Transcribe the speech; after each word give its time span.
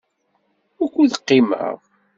Wukud 0.79 1.13
qimeɣ? 1.27 1.77